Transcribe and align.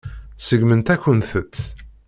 Seggment-akent-tt. 0.45 1.55